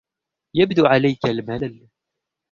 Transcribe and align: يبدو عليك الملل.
يبدو 0.55 0.85
عليك 0.85 1.25
الملل. 1.25 1.87